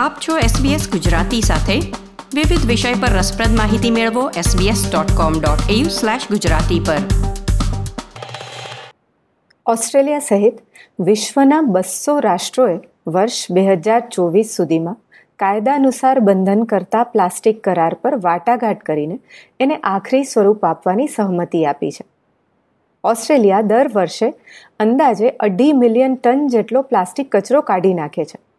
આપ 0.00 0.12
છો 0.28 0.38
SBS 0.38 0.90
ગુજરાતી 0.90 1.40
સાથે. 1.40 1.80
વિવિધ 2.34 2.66
વિષય 2.66 2.94
પર 2.94 3.08
રસપ્રદ 3.08 3.48
માહિતી 3.48 3.90
મેળવો 3.90 4.30
sbs.com.au/gujarati 4.30 6.86
પર. 6.86 6.96
ઓસ્ટ્રેલિયા 9.66 10.18
સહિત 10.18 10.54
વિશ્વના 11.00 11.60
બસો 11.60 12.18
રાષ્ટ્રોએ 12.18 12.78
વર્ષ 13.06 13.50
બે 13.50 13.60
હજાર 13.60 14.00
ચોવીસ 14.00 14.56
સુધીમાં 14.56 14.96
કાયદાનુસાર 15.38 16.20
બંધન 16.20 16.62
કરતા 16.62 17.02
પ્લાસ્ટિક 17.02 17.64
કરાર 17.64 17.94
પર 17.94 18.14
વાટાઘાટ 18.14 18.82
કરીને 18.82 19.18
એને 19.60 19.76
આખરી 19.76 20.24
સ્વરૂપ 20.24 20.64
આપવાની 20.64 21.06
સહમતિ 21.06 21.64
આપી 21.64 21.90
છે. 21.90 22.04
ઓસ્ટ્રેલિયા 23.04 23.60
દર 23.60 23.90
વર્ષે 23.94 24.34
અંદાજે 24.80 25.30
અઢી 25.30 25.72
મિલિયન 25.72 26.14
ટન 26.14 26.48
જેટલો 26.48 26.82
પ્લાસ્ટિક 26.82 27.36
કચરો 27.36 27.60
કાઢી 27.60 27.94
નાખે 27.94 28.24
છે. 28.24 28.49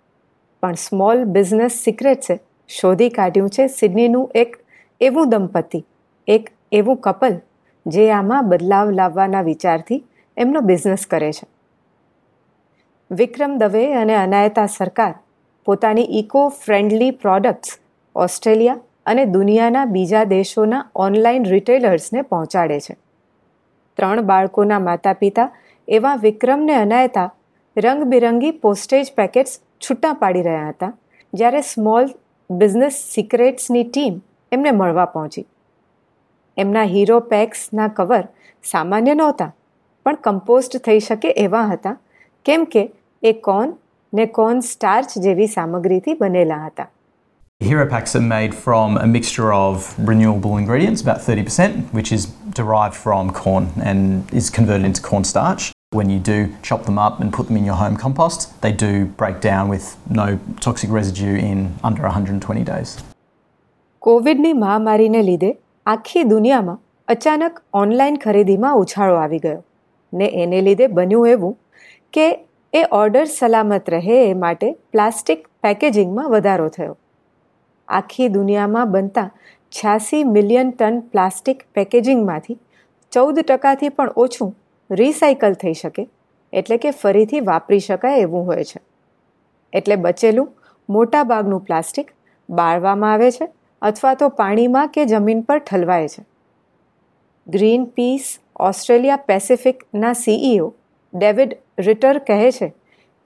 પણ 0.61 0.73
સ્મોલ 0.73 1.23
બિઝનેસ 1.23 1.71
સિક્રેટ્સે 1.71 2.39
શોધી 2.67 3.09
કાઢ્યું 3.09 3.49
છે 3.49 3.67
સિડનીનું 3.67 4.31
એક 4.35 4.57
એવું 5.01 5.29
દંપતી, 5.29 5.85
એક 6.27 6.49
એવું 6.71 6.97
કપલ, 6.97 7.39
જે 7.87 8.11
આમાં 8.11 8.49
બદલાવ 8.49 8.91
લાવવાના 8.91 9.41
વિચારથી 9.41 10.03
એમનો 10.37 10.59
બિઝનેસ 10.59 11.05
કરે 11.05 11.31
છે. 11.31 11.47
વિક્રમ 13.11 13.57
દવે 13.57 13.93
અને 13.93 14.15
અનાયતા 14.15 14.65
સરકાર, 14.65 15.15
પોતાની 15.65 16.19
ઇકો 16.19 16.47
ફ્રેન્ડલી 16.47 17.11
પ્રોડક્ટ્સ 17.11 17.79
ઓસ્ટ્રેલિયા 18.15 18.79
અને 19.05 19.25
દુનિયાના 19.25 19.85
બીજા 19.85 20.23
દેશોના 20.23 20.89
ઓનલાઈન 20.95 21.43
રિટેલર્સને 21.43 22.21
પહોંચાડે 22.21 22.79
છે. 22.79 22.95
ત્રણ 23.97 24.21
બાળકોના 24.21 24.79
માતા 24.79 25.13
પિતા 25.13 25.49
એવા 25.87 26.15
વિક્રમને 26.15 26.75
અનાયતા 26.75 27.33
રંગબેરંગી 27.77 28.53
પોસ્ટેજ 28.53 29.13
પેકેટ્સ 29.15 29.61
છૂટા 29.79 30.15
પાડી 30.15 30.43
રહ્યા 30.43 30.71
હતા 30.71 30.91
જ્યારે 31.33 31.61
સ્મોલ 31.63 32.09
બિઝનેસ 32.49 32.97
સિક્રેટ્સની 33.13 33.83
ટીમ 33.83 34.17
એમને 34.51 34.71
મળવા 34.71 35.05
પહોંચી 35.13 35.45
એમના 36.57 36.83
હીરો 36.93 37.21
પેક્સના 37.31 37.89
કવર 37.89 38.27
સામાન્ય 38.63 39.15
નહોતા 39.15 39.51
પણ 40.05 40.21
કમ્પોસ્ટ 40.27 40.77
થઈ 40.87 40.99
શકે 40.99 41.33
એવા 41.45 41.65
હતા 41.67 41.95
કેમ 42.45 42.65
કે 42.75 42.85
એ 43.23 43.33
કોન 43.47 43.75
ને 44.13 44.27
કોર્ન 44.39 44.61
સ્ટાર્ચ 44.61 45.19
જેવી 45.27 45.51
સામગ્રીથી 45.57 46.15
બનેલા 46.15 46.63
હતા 46.65 46.91
Hero 47.61 47.85
packs 47.85 48.15
are 48.15 48.27
made 48.27 48.53
from 48.55 48.97
a 48.97 49.07
mixture 49.07 49.49
of 49.53 49.93
renewable 50.07 50.57
ingredients, 50.57 51.03
about 51.03 51.19
30%, 51.21 51.93
which 51.93 52.11
is 52.11 52.23
derived 52.59 52.95
from 52.95 53.29
corn 53.31 53.67
and 53.89 54.33
is 54.33 54.49
converted 54.49 54.85
into 54.85 55.01
cornstarch. 55.09 55.71
When 55.91 56.09
you 56.09 56.19
do 56.21 56.35
chop 56.63 56.85
them 56.85 56.97
up 56.97 57.19
and 57.19 57.33
put 57.33 57.47
them 57.47 57.57
in 57.57 57.65
your 57.65 57.75
home 57.75 57.95
compost, 57.97 58.43
they 58.61 58.71
do 58.73 59.07
break 59.13 59.41
down 59.41 59.67
with 59.67 59.87
no 60.09 60.27
toxic 60.61 60.89
residue 60.89 61.33
in 61.37 61.65
under 61.83 62.03
120 62.03 62.63
days. 62.63 62.93
કોવિડની 64.01 64.51
મહામારીને 64.59 65.21
લીધે 65.21 65.49
આખી 65.85 66.23
દુનિયામાં 66.29 66.77
અચાનક 67.07 67.59
online 67.73 68.19
ખરીદીમાં 68.19 68.77
ઉછાળો 68.83 69.17
આવી 69.17 69.39
ગયો 69.39 69.59
ને 70.13 70.31
એને 70.43 70.61
લીધે 70.61 70.89
બન્યું 70.93 71.33
એવું 71.33 71.57
કે 72.13 72.29
એ 72.73 72.85
ઓર્ડર 72.93 73.25
સલામત 73.33 73.93
રહે 73.95 74.21
એ 74.21 74.33
માટે 74.45 74.65
પ્લાસ્ટિક 74.95 75.45
પેકેજિંગમાં 75.63 76.31
વધારો 76.35 76.69
થયો 76.69 76.97
આખી 77.87 78.31
દુનિયામાં 78.37 78.95
બનતા 78.95 79.27
છ્યાસી 79.71 80.23
મિલિયન 80.31 80.73
ટન 80.73 81.03
પ્લાસ્ટિક 81.11 81.69
પેકેજિંગમાંથી 81.73 82.59
ચૌદ 83.13 83.45
ટકાથી 83.45 83.93
પણ 83.95 84.17
ઓછું 84.17 84.57
રિસાયકલ 84.91 85.53
થઈ 85.53 85.73
શકે, 85.73 86.07
એટલે 86.53 86.77
કે 86.77 86.91
ફરીથી 86.91 87.39
વાપરી 87.41 87.79
શકાય 87.79 88.17
એવું 88.17 88.45
હોય 88.45 88.63
છે. 88.63 88.79
એટલે 89.73 89.95
બચેલું 89.95 90.49
મોટા 90.89 91.23
ભાગનું 91.23 91.65
પ્લાસ્ટિક 91.65 92.11
બાળવામાં 92.49 93.13
આવે 93.13 93.31
છે 93.31 93.47
અથવા 93.81 94.13
તો 94.13 94.29
પાણીમાં 94.29 94.89
કે 94.89 95.05
જમીન 95.05 95.41
પર 95.41 95.59
ઠલવાય 95.59 96.07
છે. 96.07 96.23
ગ્રીન 97.47 97.85
પીસ 97.85 98.27
ઓસ્ટ્રેલિયા 98.59 99.25
પેસિફિકના 99.27 100.13
સીઈઓ 100.13 100.67
ડેવિડ 101.13 101.55
રિટર 101.79 102.19
કહે 102.27 102.51
છે 102.51 102.69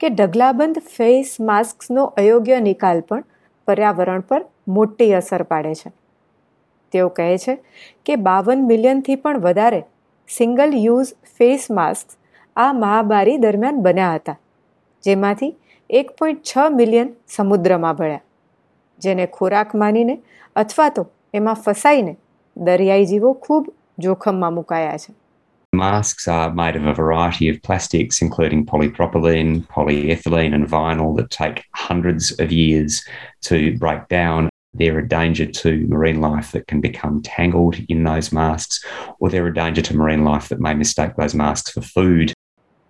કે 0.00 0.08
ઢગલાબંધ 0.08 0.80
ફેસ 0.94 1.34
માસ્કનો 1.40 2.06
અયોગ્ય 2.16 2.60
નિકાલ 2.60 3.00
પણ 3.00 3.26
પર્યાવરણ 3.68 4.20
પર 4.20 4.42
મોટી 4.68 5.12
અસર 5.14 5.42
પાડે 5.42 5.74
છે. 5.74 5.90
તેઓ 6.92 7.08
કહે 7.08 7.28
છે 7.38 7.58
કે 8.06 8.16
બાવન 8.16 8.66
મિલિયનથી 8.66 9.16
પણ 9.16 9.40
વધારે 9.40 9.82
સિંગલ 10.28 10.74
યુઝ 10.78 11.12
ફેસ 11.38 11.70
માસ્ક 11.70 12.16
આ 12.56 12.72
મહામારી 12.74 13.38
દરમિયાન 13.38 13.82
બન્યા 13.82 14.14
હતા 14.14 14.36
જેમાંથી 15.04 15.52
એક 15.90 16.08
પોઈન્ટ 16.18 16.40
છ 16.42 16.70
મિલિયન 16.70 17.12
સમુદ્રમાં 17.26 17.96
ભળ્યા 17.96 18.24
જેને 18.98 19.26
ખોરાક 19.26 19.74
માનીને 19.74 20.16
અથવા 20.56 20.90
તો 20.90 21.04
એમાં 21.34 21.62
ફસાઈને 21.66 22.16
દરિયાઈ 22.56 23.06
જીવો 23.06 23.34
ખૂબ 23.46 23.70
જોખમમાં 23.98 24.54
મુકાયા 24.54 24.98
છે 24.98 25.14
Masks 25.72 26.26
are 26.28 26.50
made 26.54 26.76
of 26.76 26.86
a 26.86 26.94
variety 26.94 27.46
of 27.50 27.56
plastics, 27.62 28.22
including 28.22 28.60
polypropylene, 28.64 29.50
polyethylene, 29.68 30.54
and 30.54 30.66
vinyl, 30.66 31.16
that 31.16 31.30
take 31.30 31.58
hundreds 31.74 32.30
of 32.40 32.52
years 32.52 33.04
to 33.42 33.56
break 33.76 34.08
down. 34.08 34.48
They're 34.78 34.98
a 34.98 35.08
danger 35.08 35.46
to 35.60 35.68
marine 35.88 36.20
life 36.20 36.48
that 36.52 36.64
can 36.66 36.80
become 36.80 37.22
tangled 37.22 37.76
in 37.88 38.04
those 38.04 38.28
masks, 38.32 38.84
or 39.20 39.30
they're 39.30 39.46
a 39.46 39.54
danger 39.54 39.82
to 39.82 39.96
marine 39.96 40.24
life 40.24 40.48
that 40.48 40.60
may 40.60 40.74
mistake 40.74 41.14
those 41.16 41.36
masks 41.36 41.70
for 41.70 41.84
food. 41.94 42.34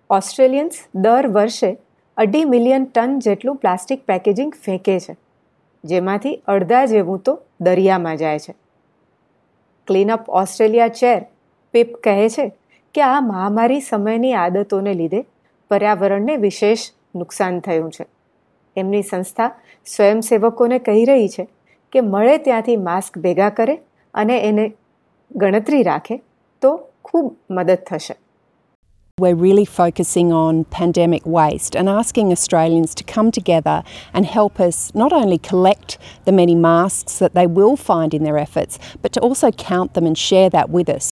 Australians 0.09 0.75
દર 0.95 1.27
વર્ષે 1.27 1.77
અઢી 2.17 2.43
million 2.45 2.85
ton 2.85 3.19
જેટલું 3.19 3.55
plastic 3.55 4.05
packaging 4.05 4.53
ફેંકે 4.65 4.99
છે 4.99 5.17
જેમાંથી 5.83 6.35
અડધા 6.47 6.85
જેવું 6.85 7.19
તો 7.19 7.39
દરિયામાં 7.61 8.17
જાય 8.17 8.39
છે 8.39 8.55
ક્લીનઅપ 9.87 10.29
ઓસ્ટ્રેલિયા 10.29 10.87
ચેર 10.87 11.19
પીપ 11.73 11.95
કહે 12.03 12.29
છે 12.29 12.51
કે 12.95 13.01
આ 13.01 13.19
મહામારી 13.21 13.81
સમયની 13.81 14.33
આદતોને 14.33 14.93
લીધે 14.93 15.25
પર્યાવરણને 15.71 16.35
વિશેષ 16.35 16.91
નુકસાન 17.15 17.59
થયું 17.59 17.91
છે 17.91 18.05
એમની 18.75 19.01
સંસ્થા 19.01 19.51
સ્વયંસેવકોને 19.85 20.79
કહી 20.79 21.05
રહી 21.05 21.27
છે 21.27 21.47
કે 21.93 22.03
મળે 22.03 22.37
ત્યાંથી 22.45 22.77
માસ્ક 22.83 23.19
ભેગા 23.25 23.49
કરે 23.57 23.75
અને 24.13 24.37
એને 24.43 24.63
ગણતરી 25.31 25.83
રાખે 25.83 26.15
તો 26.61 26.71
ખૂબ 27.03 27.27
મદદ 27.51 27.83
થશે 27.89 28.17
We're 29.17 29.37
really 29.37 29.65
focusing 29.67 30.31
on 30.31 30.57
pandemic 30.71 31.23
waste 31.25 31.75
and 31.75 31.89
asking 31.91 32.27
Australians 32.31 32.91
to 32.93 33.05
come 33.05 33.29
together 33.31 33.77
and 34.13 34.27
help 34.27 34.59
us 34.59 34.81
not 34.93 35.11
only 35.11 35.39
collect 35.39 35.95
the 36.25 36.31
many 36.31 36.55
masks 36.65 37.15
that 37.17 37.33
they 37.33 37.47
will 37.49 37.77
find 37.85 38.13
in 38.13 38.23
their 38.23 38.37
efforts, 38.37 38.77
but 39.01 39.13
to 39.13 39.19
also 39.21 39.49
count 39.63 39.95
them 39.95 40.05
and 40.05 40.19
share 40.19 40.51
that 40.57 40.69
with 40.69 40.91
us. 40.97 41.07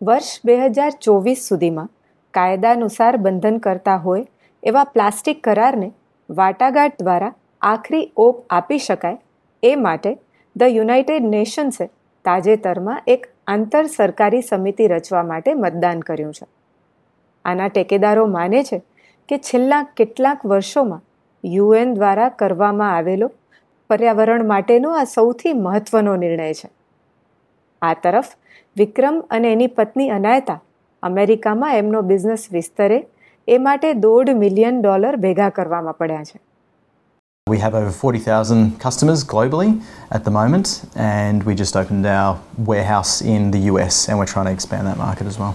વર્ષ 0.00 0.30
બે 0.44 0.56
હજાર 0.60 0.88
ચોવીસ 1.00 1.44
સુધીમાં 1.48 1.90
કાયદાનુસાર 2.34 3.12
બંધન 3.18 3.60
કરતા 3.60 3.98
હોય 3.98 4.24
એવા 4.62 4.86
plastic 4.94 5.44
કરારને 5.44 5.90
વાટાઘાટ 6.28 6.98
દ્વારા 7.02 7.32
આખરી 7.62 8.02
ઓપ 8.18 8.42
આપી 8.52 8.78
શકાય 8.78 9.23
એ 9.64 9.76
માટે 9.76 10.10
ધ 10.56 10.62
યુનાઇટેડ 10.62 11.22
નેશન્સે 11.22 11.86
તાજેતરમાં 12.24 13.02
એક 13.06 13.22
આંતર 13.46 13.84
સરકારી 13.86 14.42
સમિતિ 14.42 14.88
રચવા 14.88 15.22
માટે 15.22 15.54
મતદાન 15.54 16.00
કર્યું 16.00 16.32
છે. 16.32 16.46
આના 17.44 17.68
ટેકેદારો 17.68 18.26
માને 18.26 18.62
છે 18.62 18.82
કે 19.28 19.38
છેલ્લા 19.38 19.82
કેટલાક 19.96 20.46
વર્ષોમાં 20.46 21.02
યુએન 21.44 21.94
દ્વારા 21.94 22.28
કરવામાં 22.28 22.96
આવેલો 22.96 23.28
પર્યાવરણ 23.90 24.46
માટેનો 24.46 24.90
આ 24.90 25.04
સૌથી 25.04 25.52
મહત્વનો 25.52 26.16
નિર્ણય 26.16 26.52
છે. 26.52 26.68
આ 27.82 27.94
તરફ 27.94 28.30
વિક્રમ 28.76 29.20
અને 29.30 29.52
એની 29.52 29.66
પત્ની 29.66 30.10
અનાયતા 30.10 30.60
અમેરિકામાં 31.02 31.76
એમનો 31.76 32.02
બિઝનેસ 32.02 32.48
વિસ્તરે 32.52 33.06
એ 33.48 33.58
માટે 33.58 33.92
દોઢ 33.92 34.30
મિલિયન 34.30 34.80
ડોલર 34.80 35.16
ભેગા 35.16 35.48
કરવામાં 35.48 35.98
પડ્યા 35.98 36.22
છે. 36.22 36.38
We 37.46 37.58
have 37.58 37.74
over 37.74 37.90
40,000 37.90 38.80
customers 38.80 39.22
globally 39.22 39.82
at 40.10 40.24
the 40.24 40.30
moment, 40.30 40.82
and 40.96 41.42
we 41.42 41.54
just 41.54 41.76
opened 41.76 42.06
our 42.06 42.40
warehouse 42.58 43.20
in 43.22 43.50
the 43.50 43.58
US, 43.70 44.08
and 44.08 44.18
we're 44.18 44.24
trying 44.26 44.46
to 44.46 44.52
expand 44.52 44.86
that 44.86 44.96
market 44.98 45.26
as 45.26 45.36
well. 45.38 45.52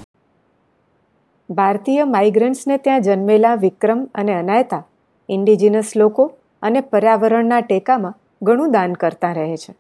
ભારતીય 1.50 2.06
માઇગ્રન્ટ્સને 2.08 2.78
ત્યાં 2.80 3.00
જન્મેલા 3.08 3.54
વિક્રમ 3.64 4.04
અને 4.16 4.36
અનાયતા 4.36 4.82
ઇન્ડિજિનસ 5.30 5.96
લોકો 6.02 6.28
અને 6.64 6.86
પર્યાવરણના 6.92 7.60
ટેકામાં 7.64 8.16
ઘણું 8.42 8.78
દાન 8.78 8.94
કરતા 9.02 9.34
રહે 9.40 9.58
છે 9.64 9.76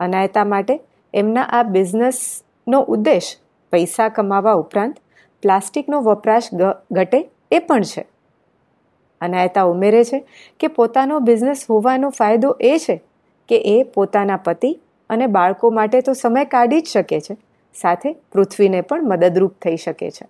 અનાયતા 0.00 0.46
માટે 0.54 0.78
એમના 1.14 1.46
આ 1.58 1.62
બિઝનેસનો 1.76 2.82
ઉદ્દેશ 2.96 3.30
પૈસા 3.72 4.08
કમાવા 4.16 4.56
ઉપરાંત 4.64 4.96
પ્લાસ્ટિકનો 5.42 6.02
વપરાશ 6.08 6.50
ઘટે 6.98 7.20
એ 7.50 7.64
પણ 7.68 7.88
છે 7.92 8.08
અનાયતા 9.20 9.62
ઉમેરે 9.62 10.04
છે 10.04 10.24
કે 10.60 10.66
પોતાનો 10.66 11.18
બિઝનેસ 11.18 11.66
હોવાનો 11.70 12.10
ફાયદો 12.10 12.56
એ 12.60 12.78
છે 12.78 12.96
કે 13.48 13.56
એ 13.56 13.82
પોતાના 13.82 14.36
પતિ 14.36 14.80
અને 15.10 15.26
બાળકો 15.26 15.70
માટે 15.70 16.00
તો 16.00 16.12
સમય 16.12 16.44
કાઢી 16.44 16.80
જ 16.80 16.86
શકે 16.86 17.20
છે. 17.20 17.36
સાથે 17.74 18.12
પૃથ્વીને 18.32 18.80
પણ 18.80 19.08
મદદરૂપ 19.08 19.52
થઈ 19.62 19.76
શકે 19.76 20.10
છે. 20.10 20.26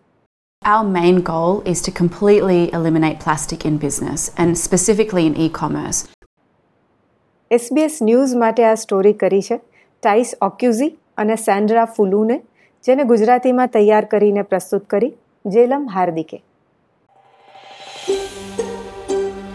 Our 0.63 0.85
main 0.93 1.17
goal 1.21 1.57
is 1.73 1.81
to 1.87 1.93
completely 2.03 2.61
eliminate 2.73 3.19
plastic 3.25 3.65
in 3.71 3.75
business 3.79 4.23
and 4.39 4.51
specifically 4.57 5.27
in 5.27 5.35
e 5.47 5.49
commerce. 5.61 6.07
SBS 7.51 7.99
news 8.03 8.35
માટે 8.35 8.65
આ 8.65 8.75
સ્ટોરી 8.75 9.13
કરી 9.13 9.43
છે 9.43 9.57
ટાઈસ 10.03 10.35
ઓક્યુઝી 10.43 10.89
અને 11.17 11.37
સેન્ડ્રા 11.37 11.85
ફુલુને 11.85 12.41
જેને 12.85 13.05
ગુજરાતીમાં 13.05 13.67
તૈયાર 13.67 14.05
કરીને 14.05 14.43
પ્રસ્તુત 14.43 14.87
કરી 14.87 15.13
જેલમ 15.47 15.89
હાર્દિકે. 15.89 16.43